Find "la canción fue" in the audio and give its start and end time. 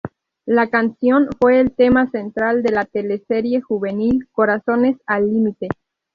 0.47-1.59